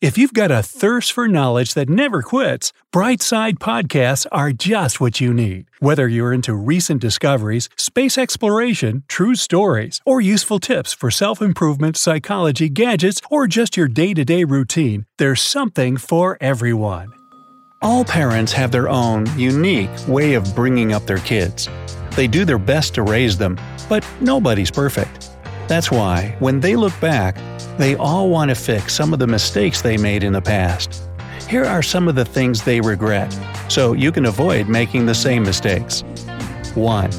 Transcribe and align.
If 0.00 0.16
you've 0.16 0.32
got 0.32 0.50
a 0.50 0.62
thirst 0.62 1.12
for 1.12 1.28
knowledge 1.28 1.74
that 1.74 1.90
never 1.90 2.22
quits, 2.22 2.72
Brightside 2.90 3.58
Podcasts 3.58 4.26
are 4.32 4.50
just 4.50 4.98
what 4.98 5.20
you 5.20 5.34
need. 5.34 5.66
Whether 5.78 6.08
you're 6.08 6.32
into 6.32 6.54
recent 6.54 7.02
discoveries, 7.02 7.68
space 7.76 8.16
exploration, 8.16 9.02
true 9.08 9.34
stories, 9.34 10.00
or 10.06 10.22
useful 10.22 10.58
tips 10.58 10.94
for 10.94 11.10
self 11.10 11.42
improvement, 11.42 11.98
psychology, 11.98 12.70
gadgets, 12.70 13.20
or 13.30 13.46
just 13.46 13.76
your 13.76 13.88
day 13.88 14.14
to 14.14 14.24
day 14.24 14.44
routine, 14.44 15.04
there's 15.18 15.42
something 15.42 15.98
for 15.98 16.38
everyone. 16.40 17.12
All 17.82 18.02
parents 18.02 18.52
have 18.52 18.72
their 18.72 18.88
own, 18.88 19.26
unique 19.38 19.90
way 20.08 20.32
of 20.32 20.54
bringing 20.56 20.94
up 20.94 21.04
their 21.04 21.18
kids. 21.18 21.68
They 22.16 22.26
do 22.26 22.46
their 22.46 22.58
best 22.58 22.94
to 22.94 23.02
raise 23.02 23.36
them, 23.36 23.60
but 23.86 24.02
nobody's 24.22 24.70
perfect. 24.70 25.29
That's 25.70 25.88
why, 25.88 26.34
when 26.40 26.58
they 26.58 26.74
look 26.74 26.98
back, 27.00 27.36
they 27.78 27.94
all 27.94 28.28
want 28.28 28.48
to 28.48 28.56
fix 28.56 28.92
some 28.92 29.12
of 29.12 29.20
the 29.20 29.28
mistakes 29.28 29.80
they 29.80 29.96
made 29.96 30.24
in 30.24 30.32
the 30.32 30.42
past. 30.42 31.00
Here 31.48 31.64
are 31.64 31.80
some 31.80 32.08
of 32.08 32.16
the 32.16 32.24
things 32.24 32.64
they 32.64 32.80
regret, 32.80 33.32
so 33.68 33.92
you 33.92 34.10
can 34.10 34.26
avoid 34.26 34.68
making 34.68 35.06
the 35.06 35.14
same 35.14 35.44
mistakes. 35.44 36.02
1. 36.74 37.10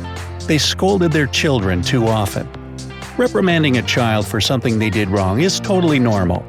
They 0.48 0.58
scolded 0.58 1.14
their 1.14 1.28
children 1.28 1.82
too 1.82 2.08
often. 2.08 2.46
Reprimanding 3.18 3.78
a 3.78 3.84
child 3.84 4.28
for 4.28 4.42
something 4.42 4.78
they 4.78 4.90
did 4.90 5.08
wrong 5.08 5.40
is 5.40 5.62
totally 5.62 5.98
normal. 5.98 6.46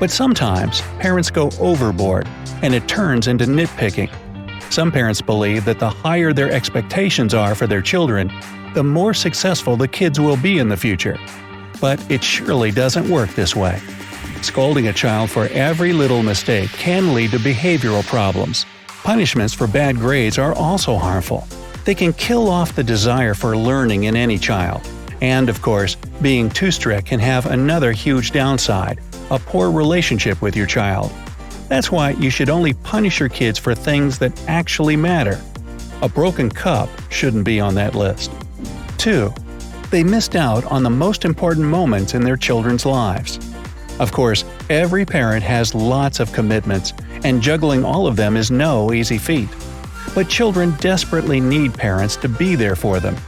But 0.00 0.10
sometimes, 0.10 0.80
parents 1.00 1.30
go 1.30 1.50
overboard 1.60 2.26
and 2.62 2.74
it 2.74 2.88
turns 2.88 3.26
into 3.26 3.44
nitpicking. 3.44 4.10
Some 4.72 4.90
parents 4.90 5.20
believe 5.20 5.66
that 5.66 5.78
the 5.78 5.90
higher 5.90 6.32
their 6.32 6.50
expectations 6.50 7.34
are 7.34 7.54
for 7.54 7.66
their 7.66 7.82
children, 7.82 8.32
the 8.72 8.82
more 8.82 9.12
successful 9.12 9.76
the 9.76 9.86
kids 9.86 10.18
will 10.18 10.38
be 10.38 10.58
in 10.58 10.70
the 10.70 10.78
future. 10.78 11.18
But 11.82 12.00
it 12.10 12.24
surely 12.24 12.70
doesn't 12.70 13.10
work 13.10 13.28
this 13.34 13.54
way. 13.54 13.78
Scolding 14.40 14.88
a 14.88 14.92
child 14.92 15.30
for 15.30 15.48
every 15.48 15.92
little 15.92 16.22
mistake 16.22 16.70
can 16.70 17.12
lead 17.12 17.32
to 17.32 17.38
behavioral 17.38 18.06
problems. 18.06 18.64
Punishments 19.02 19.52
for 19.52 19.66
bad 19.66 19.96
grades 19.96 20.38
are 20.38 20.54
also 20.54 20.96
harmful. 20.96 21.46
They 21.84 21.94
can 21.94 22.12
kill 22.12 22.48
off 22.48 22.74
the 22.74 22.84
desire 22.84 23.34
for 23.34 23.56
learning 23.56 24.04
in 24.04 24.16
any 24.16 24.38
child. 24.38 24.88
And, 25.20 25.48
of 25.48 25.60
course, 25.60 25.96
being 26.20 26.48
too 26.48 26.70
strict 26.70 27.08
can 27.08 27.20
have 27.20 27.46
another 27.46 27.92
huge 27.92 28.30
downside 28.30 29.00
a 29.30 29.38
poor 29.38 29.70
relationship 29.70 30.42
with 30.42 30.54
your 30.54 30.66
child. 30.66 31.10
That's 31.68 31.90
why 31.90 32.10
you 32.10 32.28
should 32.28 32.50
only 32.50 32.74
punish 32.74 33.18
your 33.18 33.30
kids 33.30 33.58
for 33.58 33.74
things 33.74 34.18
that 34.18 34.32
actually 34.46 34.94
matter. 34.94 35.40
A 36.02 36.08
broken 36.08 36.50
cup 36.50 36.90
shouldn't 37.10 37.44
be 37.44 37.58
on 37.58 37.74
that 37.76 37.94
list. 37.94 38.30
2. 38.98 39.32
They 39.92 40.02
missed 40.02 40.36
out 40.36 40.64
on 40.72 40.82
the 40.82 40.88
most 40.88 41.26
important 41.26 41.66
moments 41.66 42.14
in 42.14 42.24
their 42.24 42.38
children's 42.38 42.86
lives. 42.86 43.38
Of 44.00 44.10
course, 44.10 44.42
every 44.70 45.04
parent 45.04 45.42
has 45.42 45.74
lots 45.74 46.18
of 46.18 46.32
commitments, 46.32 46.94
and 47.24 47.42
juggling 47.42 47.84
all 47.84 48.06
of 48.06 48.16
them 48.16 48.38
is 48.38 48.50
no 48.50 48.94
easy 48.94 49.18
feat. 49.18 49.50
But 50.14 50.30
children 50.30 50.74
desperately 50.80 51.40
need 51.40 51.74
parents 51.74 52.16
to 52.16 52.28
be 52.30 52.54
there 52.54 52.74
for 52.74 53.00
them. 53.00 53.18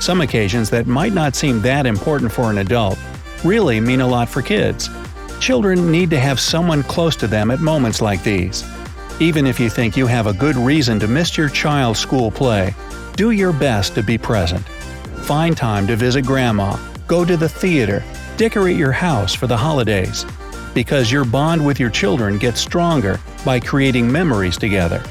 Some 0.00 0.22
occasions 0.22 0.70
that 0.70 0.86
might 0.86 1.12
not 1.12 1.36
seem 1.36 1.60
that 1.60 1.84
important 1.84 2.32
for 2.32 2.50
an 2.50 2.56
adult 2.56 2.98
really 3.44 3.78
mean 3.78 4.00
a 4.00 4.08
lot 4.08 4.30
for 4.30 4.40
kids. 4.40 4.88
Children 5.40 5.92
need 5.92 6.08
to 6.08 6.18
have 6.18 6.40
someone 6.40 6.84
close 6.84 7.16
to 7.16 7.26
them 7.26 7.50
at 7.50 7.60
moments 7.60 8.00
like 8.00 8.22
these. 8.22 8.64
Even 9.20 9.46
if 9.46 9.60
you 9.60 9.68
think 9.68 9.94
you 9.94 10.06
have 10.06 10.26
a 10.26 10.32
good 10.32 10.56
reason 10.56 10.98
to 11.00 11.06
miss 11.06 11.36
your 11.36 11.50
child's 11.50 12.00
school 12.00 12.30
play, 12.30 12.74
do 13.14 13.32
your 13.32 13.52
best 13.52 13.94
to 13.94 14.02
be 14.02 14.16
present. 14.16 14.64
Find 15.28 15.54
time 15.54 15.86
to 15.88 15.94
visit 15.94 16.24
grandma, 16.24 16.78
go 17.06 17.22
to 17.22 17.36
the 17.36 17.50
theater, 17.50 18.02
decorate 18.38 18.78
your 18.78 18.92
house 18.92 19.34
for 19.34 19.46
the 19.46 19.58
holidays. 19.58 20.24
Because 20.72 21.12
your 21.12 21.26
bond 21.26 21.66
with 21.66 21.78
your 21.78 21.90
children 21.90 22.38
gets 22.38 22.62
stronger 22.62 23.20
by 23.44 23.60
creating 23.60 24.10
memories 24.10 24.56
together. 24.56 25.02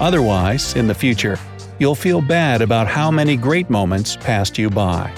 Otherwise, 0.00 0.74
in 0.74 0.86
the 0.86 0.94
future, 0.94 1.38
you'll 1.78 1.94
feel 1.94 2.22
bad 2.22 2.62
about 2.62 2.86
how 2.86 3.10
many 3.10 3.36
great 3.36 3.68
moments 3.68 4.16
passed 4.16 4.56
you 4.56 4.70
by. 4.70 5.14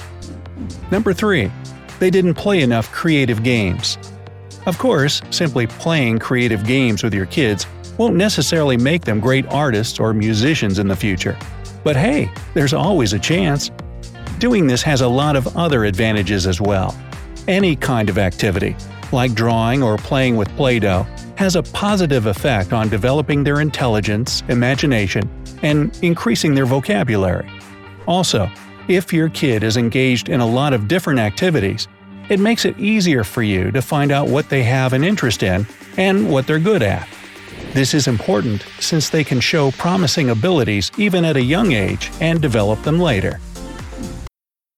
Number 0.91 1.13
3. 1.13 1.49
They 2.01 2.11
didn't 2.11 2.35
play 2.35 2.63
enough 2.63 2.91
creative 2.91 3.45
games. 3.45 3.99
Of 4.67 4.79
course, 4.79 5.23
simply 5.31 5.69
playing 5.69 6.19
creative 6.19 6.67
games 6.67 7.05
with 7.05 7.15
your 7.15 7.27
kids 7.27 7.69
won't 7.99 8.17
necessarily 8.17 8.77
make 8.77 9.03
them 9.03 9.21
great 9.21 9.47
artists 9.47 10.01
or 10.01 10.13
musicians 10.13 10.81
in 10.81 10.89
the 10.89 10.97
future. 10.97 11.39
But 11.85 11.95
hey, 11.95 12.29
there's 12.55 12.75
always 12.75 13.13
a 13.13 13.19
chance. 13.21 13.71
Doing 14.41 14.67
this 14.67 14.81
has 14.85 15.03
a 15.03 15.09
lot 15.09 15.37
of 15.37 15.55
other 15.55 15.85
advantages 15.85 16.47
as 16.47 16.63
well. 16.63 16.99
Any 17.47 17.77
kind 17.77 18.09
of 18.09 18.17
activity, 18.17 18.75
like 19.13 19.35
drawing 19.35 19.83
or 19.83 19.99
playing 19.99 20.35
with 20.39 20.49
Play 20.57 20.79
Doh, 20.79 21.07
has 21.37 21.57
a 21.57 21.63
positive 21.63 22.25
effect 22.25 22.73
on 22.73 22.89
developing 22.89 23.45
their 23.45 23.61
intelligence, 23.61 24.43
imagination, 24.49 25.29
and 25.61 25.95
increasing 26.01 26.55
their 26.55 26.65
vocabulary. 26.65 27.51
Also, 28.07 28.51
if 28.89 29.13
your 29.13 29.29
kid 29.29 29.63
is 29.63 29.77
engaged 29.77 30.31
in 30.31 30.41
a 30.41 30.47
lot 30.47 30.73
of 30.73 30.89
different 30.89 31.21
activities, 31.21 31.87
it 32.31 32.41
makes 32.41 32.65
it 32.65 32.79
easier 32.79 33.25
for 33.25 33.43
you 33.43 33.71
to 33.73 33.83
find 33.83 34.11
out 34.11 34.29
what 34.29 34.49
they 34.49 34.63
have 34.63 34.95
an 34.95 35.05
interest 35.05 35.43
in 35.43 35.67
and 35.99 36.33
what 36.33 36.47
they're 36.47 36.59
good 36.59 36.83
at. 36.83 37.07
This 37.75 37.93
is 37.93 38.09
important 38.09 38.65
since 38.79 39.11
they 39.11 39.23
can 39.23 39.39
show 39.39 39.71
promising 39.73 40.31
abilities 40.31 40.91
even 40.97 41.27
at 41.27 41.37
a 41.37 41.43
young 41.43 41.73
age 41.73 42.11
and 42.23 42.41
develop 42.41 42.83
them 42.85 42.99
later. 42.99 43.39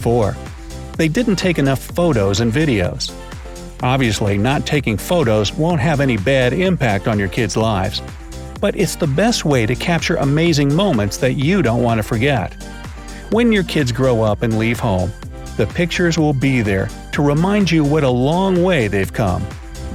4. 0.00 0.36
They 0.96 1.08
didn't 1.08 1.36
take 1.36 1.58
enough 1.58 1.80
photos 1.80 2.40
and 2.40 2.52
videos. 2.52 3.12
Obviously, 3.82 4.36
not 4.36 4.66
taking 4.66 4.96
photos 4.96 5.52
won't 5.52 5.80
have 5.80 6.00
any 6.00 6.16
bad 6.16 6.52
impact 6.52 7.08
on 7.08 7.18
your 7.18 7.28
kids' 7.28 7.56
lives. 7.56 8.02
But 8.60 8.76
it's 8.76 8.96
the 8.96 9.06
best 9.06 9.44
way 9.44 9.64
to 9.64 9.74
capture 9.74 10.16
amazing 10.16 10.74
moments 10.74 11.16
that 11.18 11.34
you 11.34 11.62
don't 11.62 11.82
want 11.82 11.98
to 11.98 12.02
forget. 12.02 12.52
When 13.30 13.52
your 13.52 13.64
kids 13.64 13.92
grow 13.92 14.22
up 14.22 14.42
and 14.42 14.58
leave 14.58 14.78
home, 14.78 15.12
the 15.56 15.66
pictures 15.66 16.18
will 16.18 16.34
be 16.34 16.60
there 16.60 16.88
to 17.12 17.22
remind 17.22 17.70
you 17.70 17.84
what 17.84 18.04
a 18.04 18.10
long 18.10 18.62
way 18.62 18.88
they've 18.88 19.12
come. 19.12 19.46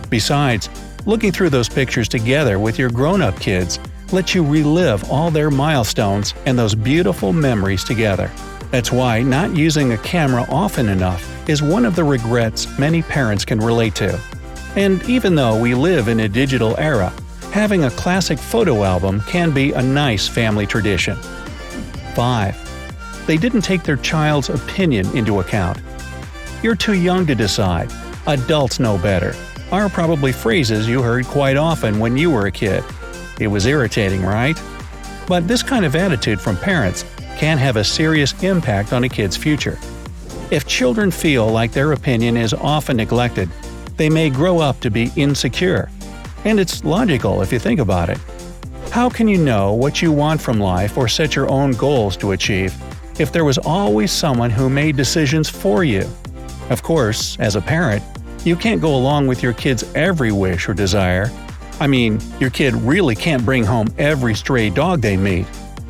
Besides, 0.09 0.69
looking 1.05 1.31
through 1.31 1.49
those 1.49 1.69
pictures 1.69 2.07
together 2.07 2.57
with 2.57 2.80
your 2.80 2.89
grown 2.89 3.21
up 3.21 3.39
kids 3.39 3.80
lets 4.12 4.33
you 4.33 4.44
relive 4.44 5.12
all 5.12 5.31
their 5.31 5.51
milestones 5.51 6.33
and 6.45 6.57
those 6.57 6.75
beautiful 6.75 7.33
memories 7.33 7.83
together. 7.83 8.31
That's 8.71 8.91
why 8.91 9.21
not 9.21 9.56
using 9.56 9.94
a 9.94 9.97
camera 10.00 10.45
often 10.50 10.89
enough 10.89 11.50
is 11.50 11.62
one 11.62 11.85
of 11.85 11.95
the 11.95 12.03
regrets 12.03 12.77
many 12.77 13.01
parents 13.01 13.45
can 13.45 13.59
relate 13.59 13.95
to. 13.95 14.19
And 14.75 15.01
even 15.09 15.35
though 15.35 15.59
we 15.59 15.73
live 15.73 16.07
in 16.07 16.19
a 16.21 16.27
digital 16.27 16.77
era, 16.77 17.13
having 17.51 17.85
a 17.85 17.91
classic 17.91 18.38
photo 18.38 18.83
album 18.83 19.21
can 19.21 19.51
be 19.51 19.71
a 19.71 19.81
nice 19.81 20.27
family 20.27 20.65
tradition. 20.65 21.15
5. 22.15 23.25
They 23.27 23.38
didn't 23.38 23.62
take 23.62 23.83
their 23.83 23.97
child's 23.97 24.50
opinion 24.50 25.07
into 25.15 25.39
account. 25.39 25.79
You're 26.61 26.75
too 26.75 26.94
young 26.94 27.25
to 27.27 27.35
decide. 27.35 27.91
Adults 28.27 28.79
know 28.79 28.97
better. 28.97 29.33
Are 29.71 29.89
probably 29.89 30.31
phrases 30.31 30.88
you 30.88 31.01
heard 31.01 31.25
quite 31.25 31.57
often 31.57 32.00
when 32.00 32.18
you 32.18 32.29
were 32.29 32.47
a 32.47 32.51
kid. 32.51 32.83
It 33.39 33.47
was 33.47 33.65
irritating, 33.65 34.23
right? 34.23 34.59
But 35.27 35.47
this 35.47 35.63
kind 35.63 35.85
of 35.85 35.95
attitude 35.95 36.39
from 36.39 36.57
parents 36.57 37.03
can 37.35 37.57
have 37.57 37.75
a 37.75 37.83
serious 37.83 38.33
impact 38.43 38.93
on 38.93 39.03
a 39.03 39.09
kid's 39.09 39.37
future. 39.37 39.79
If 40.51 40.67
children 40.67 41.11
feel 41.11 41.47
like 41.47 41.71
their 41.71 41.91
opinion 41.91 42.37
is 42.37 42.53
often 42.53 42.97
neglected, 42.97 43.49
they 43.97 44.09
may 44.09 44.29
grow 44.29 44.59
up 44.59 44.79
to 44.81 44.91
be 44.91 45.11
insecure. 45.15 45.89
And 46.43 46.59
it's 46.59 46.83
logical 46.83 47.41
if 47.41 47.51
you 47.51 47.59
think 47.59 47.79
about 47.79 48.09
it. 48.09 48.19
How 48.91 49.09
can 49.09 49.27
you 49.27 49.37
know 49.37 49.73
what 49.73 50.01
you 50.01 50.11
want 50.11 50.39
from 50.39 50.59
life 50.59 50.97
or 50.97 51.07
set 51.07 51.35
your 51.35 51.49
own 51.49 51.71
goals 51.71 52.15
to 52.17 52.31
achieve 52.31 52.73
if 53.19 53.31
there 53.31 53.43
was 53.43 53.57
always 53.57 54.11
someone 54.11 54.49
who 54.49 54.69
made 54.69 54.95
decisions 54.95 55.49
for 55.49 55.83
you? 55.83 56.07
Of 56.69 56.83
course, 56.83 57.37
as 57.39 57.55
a 57.55 57.61
parent, 57.61 58.03
you 58.45 58.55
can't 58.55 58.81
go 58.81 58.95
along 58.95 59.27
with 59.27 59.41
your 59.41 59.53
kid's 59.53 59.83
every 59.95 60.31
wish 60.31 60.69
or 60.69 60.73
desire. 60.73 61.31
I 61.79 61.87
mean, 61.87 62.19
your 62.39 62.51
kid 62.51 62.73
really 62.75 63.15
can't 63.15 63.43
bring 63.43 63.63
home 63.63 63.93
every 63.97 64.35
stray 64.35 64.69
dog 64.69 65.01
they 65.01 65.17
meet. 65.17 65.47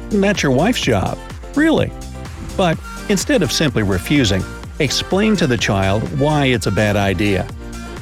That's 0.09 0.41
your 0.41 0.51
wife's 0.51 0.81
job. 0.81 1.17
Really. 1.55 1.91
But 2.57 2.77
instead 3.09 3.41
of 3.41 3.51
simply 3.51 3.83
refusing, 3.83 4.43
explain 4.79 5.35
to 5.37 5.47
the 5.47 5.57
child 5.57 6.03
why 6.19 6.45
it's 6.45 6.67
a 6.67 6.71
bad 6.71 6.95
idea. 6.95 7.47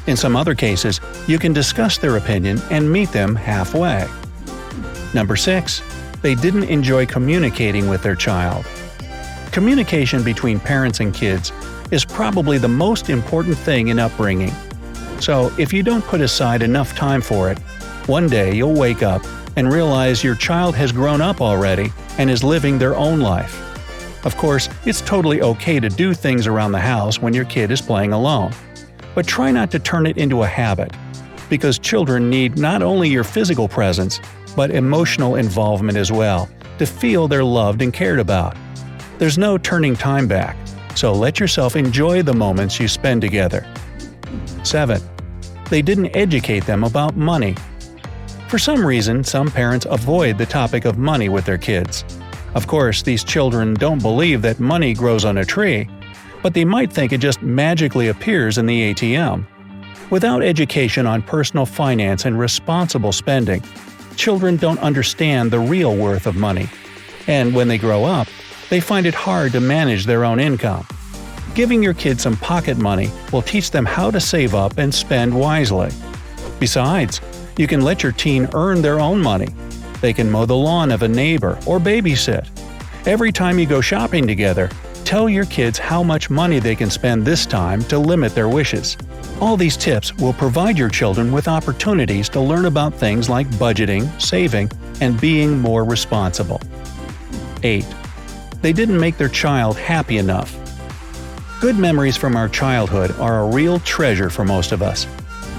In 0.08 0.18
some 0.18 0.36
other 0.36 0.56
cases, 0.56 1.00
you 1.28 1.40
can 1.40 1.54
discuss 1.54 1.98
their 1.98 2.18
opinion 2.18 2.60
and 2.70 2.92
meet 2.92 3.12
them 3.12 3.36
halfway. 3.36 4.08
Number 5.14 5.36
6. 5.36 5.82
They 6.22 6.36
didn't 6.36 6.66
enjoy 6.66 7.06
communicating 7.06 7.90
with 7.90 8.02
their 8.02 8.16
child. 8.16 8.66
Communication 9.52 10.24
between 10.24 10.60
parents 10.60 11.00
and 11.00 11.14
kids 11.14 11.52
is 11.92 12.04
probably 12.04 12.58
the 12.58 12.68
most 12.68 13.10
important 13.10 13.58
thing 13.58 13.90
in 13.90 14.00
upbringing. 14.00 14.52
So, 15.20 15.54
if 15.60 15.72
you 15.72 15.84
don't 15.84 16.04
put 16.04 16.22
aside 16.22 16.64
enough 16.64 16.96
time 16.96 17.22
for 17.22 17.52
it, 17.52 17.60
one 18.08 18.28
day 18.28 18.56
you'll 18.56 18.74
wake 18.74 19.04
up 19.04 19.22
and 19.56 19.72
realize 19.72 20.24
your 20.24 20.36
child 20.36 20.76
has 20.76 20.92
grown 20.92 21.22
up 21.22 21.40
already 21.40 21.92
and 22.18 22.30
is 22.30 22.44
living 22.44 22.78
their 22.78 22.96
own 22.96 23.20
life. 23.20 23.60
Of 24.26 24.38
course, 24.38 24.70
it's 24.86 25.02
totally 25.02 25.42
okay 25.42 25.80
to 25.80 25.90
do 25.90 26.14
things 26.14 26.48
around 26.48 26.72
the 26.72 26.80
house 26.80 27.22
when 27.22 27.34
your 27.34 27.46
kid 27.46 27.72
is 27.72 27.82
playing 27.82 28.14
alone. 28.14 28.54
But 29.16 29.28
try 29.28 29.52
not 29.52 29.70
to 29.72 29.80
turn 29.80 30.06
it 30.06 30.18
into 30.18 30.44
a 30.44 30.48
habit, 30.48 30.94
because 31.50 31.78
children 31.78 32.30
need 32.30 32.58
not 32.58 32.82
only 32.82 33.10
your 33.10 33.24
physical 33.24 33.68
presence, 33.68 34.20
but 34.56 34.72
emotional 34.72 35.36
involvement 35.36 35.98
as 35.98 36.12
well, 36.12 36.50
to 36.80 36.86
feel 36.86 37.28
they're 37.28 37.44
loved 37.44 37.82
and 37.82 37.94
cared 37.94 38.20
about. 38.20 38.56
There's 39.18 39.38
no 39.38 39.58
turning 39.58 39.96
time 39.96 40.28
back, 40.28 40.56
so 40.96 41.12
let 41.12 41.40
yourself 41.40 41.76
enjoy 41.76 42.24
the 42.24 42.34
moments 42.34 42.80
you 42.80 42.88
spend 42.88 43.22
together. 43.22 43.68
7. 44.64 45.02
They 45.70 45.82
didn't 45.82 46.16
educate 46.16 46.66
them 46.66 46.84
about 46.84 47.16
money. 47.16 47.56
For 48.54 48.60
some 48.60 48.86
reason, 48.86 49.24
some 49.24 49.50
parents 49.50 49.88
avoid 49.90 50.38
the 50.38 50.46
topic 50.46 50.86
of 50.86 50.96
money 50.96 51.28
with 51.28 51.44
their 51.44 51.58
kids. 51.58 52.06
Of 52.54 52.68
course, 52.68 53.02
these 53.02 53.24
children 53.24 53.74
don't 53.74 54.00
believe 54.00 54.44
that 54.44 54.60
money 54.60 54.94
grows 54.94 55.26
on 55.26 55.40
a 55.40 55.44
tree, 55.44 55.90
but 56.44 56.54
they 56.54 56.64
might 56.64 56.94
think 56.94 57.12
it 57.12 57.20
just 57.20 57.42
magically 57.42 58.10
appears 58.10 58.60
in 58.60 58.68
the 58.68 58.94
ATM. 58.94 59.48
Without 60.12 60.44
education 60.44 61.08
on 61.08 61.24
personal 61.24 61.66
finance 61.66 62.26
and 62.26 62.38
responsible 62.38 63.12
spending, 63.12 63.64
children 64.18 64.58
don't 64.58 64.78
understand 64.82 65.50
the 65.50 65.60
real 65.60 65.96
worth 65.96 66.28
of 66.28 66.36
money. 66.36 66.70
And 67.26 67.56
when 67.56 67.68
they 67.68 67.80
grow 67.80 68.04
up, 68.04 68.28
they 68.70 68.80
find 68.80 69.08
it 69.08 69.16
hard 69.16 69.52
to 69.54 69.62
manage 69.62 70.06
their 70.06 70.24
own 70.24 70.40
income. 70.40 70.86
Giving 71.56 71.82
your 71.82 71.96
kids 71.96 72.22
some 72.22 72.38
pocket 72.38 72.78
money 72.78 73.10
will 73.32 73.42
teach 73.42 73.72
them 73.72 73.88
how 73.88 74.12
to 74.12 74.20
save 74.20 74.54
up 74.54 74.78
and 74.78 74.94
spend 74.94 75.34
wisely. 75.34 75.90
Besides, 76.60 77.20
you 77.58 77.68
can 77.68 77.82
let 77.82 78.04
your 78.04 78.12
teen 78.12 78.48
earn 78.54 78.82
their 78.82 79.00
own 79.00 79.22
money 79.22 79.50
they 80.04 80.12
can 80.12 80.30
mow 80.30 80.46
the 80.46 80.54
lawn 80.54 80.92
of 80.92 81.02
a 81.02 81.08
neighbor 81.08 81.58
or 81.66 81.80
babysit. 81.80 82.46
Every 83.08 83.32
time 83.32 83.58
you 83.58 83.66
go 83.66 83.80
shopping 83.80 84.28
together, 84.28 84.70
tell 85.06 85.30
your 85.30 85.46
kids 85.46 85.80
how 85.80 86.04
much 86.04 86.30
money 86.30 86.60
they 86.60 86.76
can 86.76 86.90
spend 86.90 87.24
this 87.24 87.46
time 87.46 87.82
to 87.86 87.98
limit 87.98 88.36
their 88.36 88.50
wishes. 88.50 88.98
All 89.40 89.56
these 89.56 89.78
tips 89.78 90.14
will 90.18 90.34
provide 90.34 90.78
your 90.78 90.90
children 90.90 91.32
with 91.32 91.48
opportunities 91.48 92.28
to 92.30 92.42
learn 92.42 92.66
about 92.66 92.94
things 92.94 93.30
like 93.30 93.48
budgeting, 93.52 94.04
saving, 94.22 94.70
and 95.00 95.20
being 95.22 95.58
more 95.58 95.86
responsible. 95.86 96.60
8. 97.64 97.86
They 98.62 98.74
didn't 98.74 99.00
make 99.00 99.18
their 99.18 99.30
child 99.30 99.78
happy 99.78 100.18
enough. 100.18 100.54
Good 101.62 101.78
memories 101.78 102.18
from 102.18 102.36
our 102.36 102.50
childhood 102.50 103.12
are 103.22 103.40
a 103.40 103.48
real 103.56 103.80
treasure 103.80 104.30
for 104.30 104.44
most 104.44 104.74
of 104.74 104.82
us. 104.82 105.08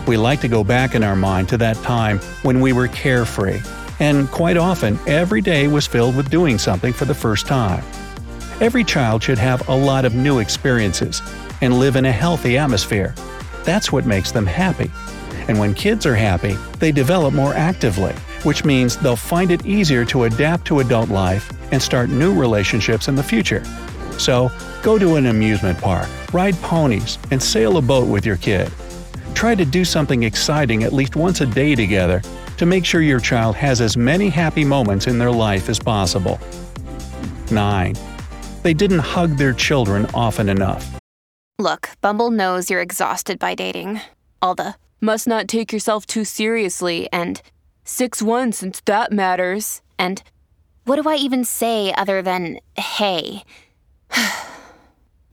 We 0.06 0.18
like 0.18 0.40
to 0.42 0.48
go 0.48 0.62
back 0.62 0.94
in 0.94 1.02
our 1.02 1.16
mind 1.16 1.48
to 1.48 1.56
that 1.58 1.76
time 1.78 2.18
when 2.42 2.60
we 2.60 2.72
were 2.72 2.88
carefree, 2.88 3.60
and 4.00 4.30
quite 4.30 4.56
often, 4.56 4.98
every 5.06 5.40
day 5.40 5.66
was 5.66 5.86
filled 5.86 6.16
with 6.16 6.30
doing 6.30 6.58
something 6.58 6.92
for 6.92 7.06
the 7.06 7.14
first 7.14 7.46
time. 7.46 7.82
Every 8.60 8.84
child 8.84 9.22
should 9.22 9.38
have 9.38 9.66
a 9.68 9.76
lot 9.76 10.04
of 10.04 10.14
new 10.14 10.40
experiences 10.40 11.22
and 11.62 11.78
live 11.78 11.96
in 11.96 12.04
a 12.04 12.12
healthy 12.12 12.58
atmosphere. 12.58 13.14
That's 13.64 13.90
what 13.90 14.04
makes 14.04 14.30
them 14.30 14.46
happy. 14.46 14.90
And 15.48 15.58
when 15.58 15.74
kids 15.74 16.04
are 16.06 16.14
happy, 16.14 16.56
they 16.78 16.92
develop 16.92 17.32
more 17.32 17.54
actively, 17.54 18.12
which 18.42 18.64
means 18.64 18.96
they'll 18.96 19.16
find 19.16 19.50
it 19.50 19.64
easier 19.64 20.04
to 20.06 20.24
adapt 20.24 20.66
to 20.66 20.80
adult 20.80 21.08
life 21.08 21.50
and 21.72 21.80
start 21.80 22.10
new 22.10 22.34
relationships 22.38 23.08
in 23.08 23.14
the 23.14 23.22
future. 23.22 23.64
So, 24.18 24.50
go 24.82 24.98
to 24.98 25.16
an 25.16 25.26
amusement 25.26 25.78
park, 25.78 26.08
ride 26.32 26.54
ponies, 26.62 27.18
and 27.30 27.42
sail 27.42 27.78
a 27.78 27.82
boat 27.82 28.06
with 28.06 28.24
your 28.24 28.36
kid. 28.36 28.70
Try 29.44 29.54
to 29.54 29.66
do 29.66 29.84
something 29.84 30.22
exciting 30.22 30.84
at 30.84 30.94
least 30.94 31.16
once 31.16 31.42
a 31.42 31.46
day 31.46 31.74
together 31.74 32.22
to 32.56 32.64
make 32.64 32.82
sure 32.82 33.02
your 33.02 33.20
child 33.20 33.54
has 33.56 33.82
as 33.82 33.94
many 33.94 34.30
happy 34.30 34.64
moments 34.64 35.06
in 35.06 35.18
their 35.18 35.30
life 35.30 35.68
as 35.68 35.78
possible. 35.78 36.40
9. 37.50 37.94
They 38.62 38.72
didn't 38.72 39.00
hug 39.00 39.36
their 39.36 39.52
children 39.52 40.06
often 40.14 40.48
enough. 40.48 40.98
Look, 41.58 41.90
Bumble 42.00 42.30
knows 42.30 42.70
you're 42.70 42.80
exhausted 42.80 43.38
by 43.38 43.54
dating. 43.54 44.00
All 44.40 44.54
the 44.54 44.76
must 45.02 45.28
not 45.28 45.46
take 45.46 45.74
yourself 45.74 46.06
too 46.06 46.24
seriously 46.24 47.06
and 47.12 47.42
6 47.84 48.22
1 48.22 48.52
since 48.52 48.80
that 48.86 49.12
matters. 49.12 49.82
And 49.98 50.22
what 50.86 50.96
do 50.96 51.06
I 51.06 51.16
even 51.16 51.44
say 51.44 51.92
other 51.92 52.22
than 52.22 52.60
hey? 52.78 53.44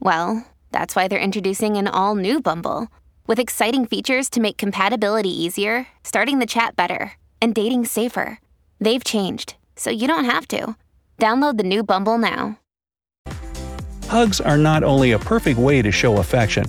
well, 0.00 0.46
that's 0.70 0.94
why 0.94 1.08
they're 1.08 1.18
introducing 1.18 1.78
an 1.78 1.88
all 1.88 2.14
new 2.14 2.42
Bumble 2.42 2.88
with 3.26 3.38
exciting 3.38 3.86
features 3.86 4.28
to 4.30 4.40
make 4.40 4.56
compatibility 4.56 5.30
easier, 5.30 5.86
starting 6.04 6.38
the 6.38 6.46
chat 6.46 6.76
better, 6.76 7.12
and 7.40 7.54
dating 7.54 7.84
safer. 7.86 8.38
They've 8.80 9.04
changed, 9.04 9.56
so 9.76 9.90
you 9.90 10.08
don't 10.08 10.24
have 10.24 10.48
to. 10.48 10.76
Download 11.18 11.56
the 11.56 11.62
new 11.62 11.82
Bumble 11.82 12.18
now. 12.18 12.58
Hugs 14.08 14.40
are 14.40 14.58
not 14.58 14.82
only 14.82 15.12
a 15.12 15.18
perfect 15.18 15.58
way 15.58 15.80
to 15.82 15.90
show 15.90 16.18
affection, 16.18 16.66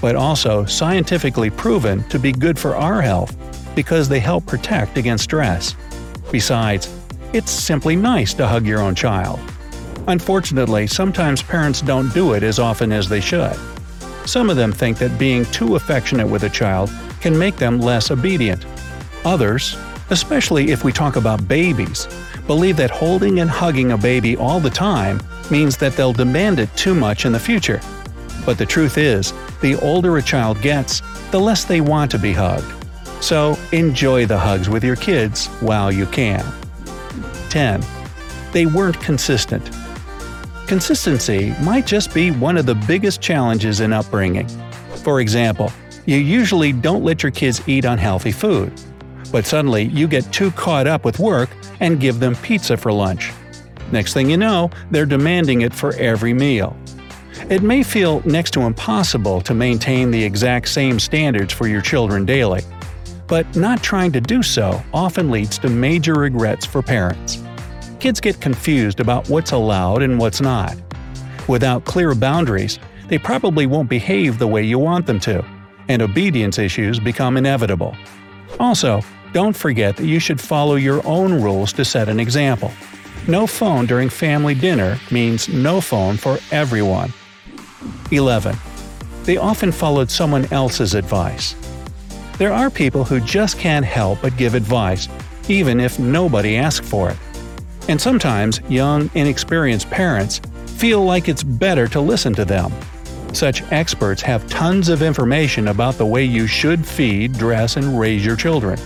but 0.00 0.16
also 0.16 0.64
scientifically 0.64 1.50
proven 1.50 2.02
to 2.08 2.18
be 2.18 2.32
good 2.32 2.58
for 2.58 2.76
our 2.76 3.02
health 3.02 3.36
because 3.74 4.08
they 4.08 4.20
help 4.20 4.46
protect 4.46 4.96
against 4.96 5.24
stress. 5.24 5.74
Besides, 6.30 6.92
it's 7.32 7.50
simply 7.50 7.96
nice 7.96 8.32
to 8.34 8.46
hug 8.46 8.66
your 8.66 8.80
own 8.80 8.94
child. 8.94 9.38
Unfortunately, 10.08 10.86
sometimes 10.86 11.42
parents 11.42 11.82
don't 11.82 12.12
do 12.14 12.32
it 12.32 12.42
as 12.42 12.58
often 12.58 12.92
as 12.92 13.08
they 13.08 13.20
should. 13.20 13.56
Some 14.26 14.50
of 14.50 14.56
them 14.56 14.72
think 14.72 14.98
that 14.98 15.18
being 15.18 15.44
too 15.46 15.76
affectionate 15.76 16.26
with 16.26 16.42
a 16.42 16.50
child 16.50 16.90
can 17.20 17.38
make 17.38 17.56
them 17.56 17.80
less 17.80 18.10
obedient. 18.10 18.66
Others, 19.24 19.76
especially 20.10 20.72
if 20.72 20.82
we 20.82 20.92
talk 20.92 21.14
about 21.14 21.46
babies, 21.46 22.08
believe 22.48 22.76
that 22.76 22.90
holding 22.90 23.38
and 23.38 23.48
hugging 23.48 23.92
a 23.92 23.98
baby 23.98 24.36
all 24.36 24.58
the 24.58 24.68
time 24.68 25.20
means 25.48 25.76
that 25.76 25.92
they'll 25.92 26.12
demand 26.12 26.58
it 26.58 26.74
too 26.76 26.94
much 26.94 27.24
in 27.24 27.32
the 27.32 27.38
future. 27.38 27.80
But 28.44 28.58
the 28.58 28.66
truth 28.66 28.98
is, 28.98 29.32
the 29.60 29.76
older 29.76 30.16
a 30.16 30.22
child 30.22 30.60
gets, 30.60 31.02
the 31.30 31.40
less 31.40 31.64
they 31.64 31.80
want 31.80 32.10
to 32.10 32.18
be 32.18 32.32
hugged. 32.32 32.72
So 33.20 33.56
enjoy 33.72 34.26
the 34.26 34.38
hugs 34.38 34.68
with 34.68 34.82
your 34.82 34.96
kids 34.96 35.46
while 35.60 35.92
you 35.92 36.06
can. 36.06 36.44
10. 37.50 37.80
They 38.52 38.66
weren't 38.66 39.00
consistent. 39.00 39.75
Consistency 40.66 41.54
might 41.62 41.86
just 41.86 42.12
be 42.12 42.32
one 42.32 42.56
of 42.56 42.66
the 42.66 42.74
biggest 42.74 43.20
challenges 43.20 43.78
in 43.78 43.92
upbringing. 43.92 44.48
For 45.04 45.20
example, 45.20 45.72
you 46.06 46.16
usually 46.16 46.72
don't 46.72 47.04
let 47.04 47.22
your 47.22 47.30
kids 47.30 47.62
eat 47.68 47.84
unhealthy 47.84 48.32
food, 48.32 48.72
but 49.30 49.46
suddenly 49.46 49.84
you 49.84 50.08
get 50.08 50.30
too 50.32 50.50
caught 50.50 50.88
up 50.88 51.04
with 51.04 51.20
work 51.20 51.50
and 51.78 52.00
give 52.00 52.18
them 52.18 52.34
pizza 52.36 52.76
for 52.76 52.92
lunch. 52.92 53.30
Next 53.92 54.12
thing 54.12 54.28
you 54.28 54.36
know, 54.36 54.70
they're 54.90 55.06
demanding 55.06 55.60
it 55.60 55.72
for 55.72 55.94
every 55.94 56.34
meal. 56.34 56.76
It 57.48 57.62
may 57.62 57.84
feel 57.84 58.20
next 58.24 58.50
to 58.54 58.62
impossible 58.62 59.42
to 59.42 59.54
maintain 59.54 60.10
the 60.10 60.24
exact 60.24 60.68
same 60.68 60.98
standards 60.98 61.52
for 61.52 61.68
your 61.68 61.80
children 61.80 62.26
daily, 62.26 62.62
but 63.28 63.54
not 63.54 63.84
trying 63.84 64.10
to 64.10 64.20
do 64.20 64.42
so 64.42 64.82
often 64.92 65.30
leads 65.30 65.58
to 65.58 65.68
major 65.68 66.14
regrets 66.14 66.66
for 66.66 66.82
parents 66.82 67.45
kids 68.00 68.20
get 68.20 68.40
confused 68.40 69.00
about 69.00 69.28
what's 69.28 69.52
allowed 69.52 70.02
and 70.02 70.18
what's 70.18 70.40
not. 70.40 70.76
Without 71.48 71.84
clear 71.84 72.14
boundaries, 72.14 72.78
they 73.08 73.18
probably 73.18 73.66
won't 73.66 73.88
behave 73.88 74.38
the 74.38 74.46
way 74.46 74.62
you 74.62 74.78
want 74.78 75.06
them 75.06 75.20
to, 75.20 75.44
and 75.88 76.02
obedience 76.02 76.58
issues 76.58 76.98
become 76.98 77.36
inevitable. 77.36 77.96
Also, 78.58 79.00
don't 79.32 79.56
forget 79.56 79.96
that 79.96 80.06
you 80.06 80.18
should 80.18 80.40
follow 80.40 80.76
your 80.76 81.06
own 81.06 81.42
rules 81.42 81.72
to 81.74 81.84
set 81.84 82.08
an 82.08 82.18
example. 82.18 82.72
No 83.28 83.46
phone 83.46 83.86
during 83.86 84.08
family 84.08 84.54
dinner 84.54 84.98
means 85.10 85.48
no 85.48 85.80
phone 85.80 86.16
for 86.16 86.38
everyone. 86.50 87.12
11. 88.10 88.56
They 89.24 89.36
often 89.36 89.72
followed 89.72 90.10
someone 90.10 90.50
else's 90.52 90.94
advice. 90.94 91.54
There 92.38 92.52
are 92.52 92.70
people 92.70 93.04
who 93.04 93.18
just 93.20 93.58
can't 93.58 93.84
help 93.84 94.22
but 94.22 94.36
give 94.36 94.54
advice, 94.54 95.08
even 95.48 95.80
if 95.80 95.98
nobody 95.98 96.56
asks 96.56 96.88
for 96.88 97.10
it. 97.10 97.16
And 97.88 98.00
sometimes 98.00 98.60
young, 98.68 99.10
inexperienced 99.14 99.90
parents 99.90 100.40
feel 100.66 101.04
like 101.04 101.28
it's 101.28 101.42
better 101.42 101.86
to 101.88 102.00
listen 102.00 102.34
to 102.34 102.44
them. 102.44 102.72
Such 103.32 103.62
experts 103.70 104.22
have 104.22 104.48
tons 104.48 104.88
of 104.88 105.02
information 105.02 105.68
about 105.68 105.94
the 105.94 106.06
way 106.06 106.24
you 106.24 106.46
should 106.46 106.86
feed, 106.86 107.34
dress, 107.34 107.76
and 107.76 107.98
raise 107.98 108.24
your 108.24 108.36
children. 108.36 108.78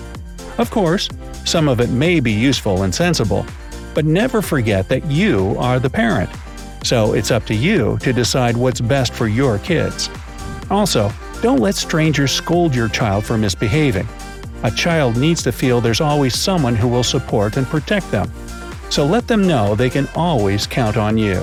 Of 0.58 0.70
course, 0.70 1.08
some 1.44 1.68
of 1.68 1.80
it 1.80 1.90
may 1.90 2.20
be 2.20 2.32
useful 2.32 2.82
and 2.82 2.94
sensible, 2.94 3.46
but 3.94 4.04
never 4.04 4.42
forget 4.42 4.88
that 4.88 5.06
you 5.06 5.56
are 5.58 5.78
the 5.78 5.90
parent. 5.90 6.30
So 6.82 7.14
it's 7.14 7.30
up 7.30 7.44
to 7.46 7.54
you 7.54 7.98
to 8.02 8.12
decide 8.12 8.56
what's 8.56 8.80
best 8.80 9.14
for 9.14 9.28
your 9.28 9.58
kids. 9.58 10.10
Also, 10.70 11.10
don't 11.42 11.60
let 11.60 11.74
strangers 11.74 12.32
scold 12.32 12.74
your 12.74 12.88
child 12.88 13.24
for 13.24 13.38
misbehaving. 13.38 14.08
A 14.62 14.70
child 14.70 15.16
needs 15.16 15.42
to 15.44 15.52
feel 15.52 15.80
there's 15.80 16.00
always 16.00 16.38
someone 16.38 16.76
who 16.76 16.88
will 16.88 17.02
support 17.02 17.56
and 17.56 17.66
protect 17.66 18.10
them. 18.10 18.30
So 18.90 19.06
let 19.06 19.28
them 19.28 19.46
know 19.46 19.74
they 19.74 19.88
can 19.88 20.08
always 20.16 20.66
count 20.66 20.96
on 20.96 21.16
you. 21.16 21.42